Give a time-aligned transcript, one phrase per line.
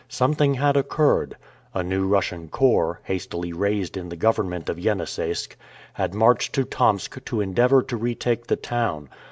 [0.09, 1.37] Something had occurred.
[1.75, 5.55] A new Russian corps, hastily raised in the government of Yeniseisk,
[5.93, 9.09] had marched to Tomsk to endeavor to retake the town.